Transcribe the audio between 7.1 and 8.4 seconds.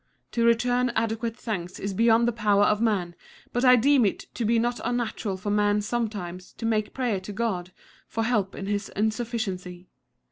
to God for